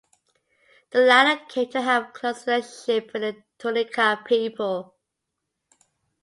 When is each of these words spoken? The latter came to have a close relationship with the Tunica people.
The 0.89 0.97
latter 0.99 1.45
came 1.47 1.69
to 1.73 1.81
have 1.83 2.05
a 2.07 2.11
close 2.11 2.47
relationship 2.47 3.11
with 3.13 3.21
the 3.21 3.43
Tunica 3.59 4.19
people. 4.25 4.95